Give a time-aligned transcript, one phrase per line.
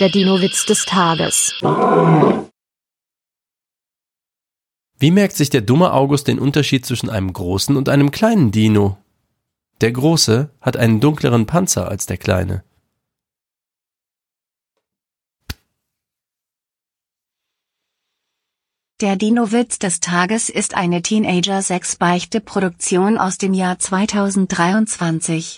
[0.00, 1.54] Der Dino-Witz des Tages.
[4.98, 8.98] Wie merkt sich der dumme August den Unterschied zwischen einem großen und einem kleinen Dino?
[9.80, 12.64] Der große hat einen dunkleren Panzer als der kleine.
[19.00, 25.52] Der Dino-Witz des Tages ist eine Teenager-6-Beichte-Produktion aus dem Jahr 2023.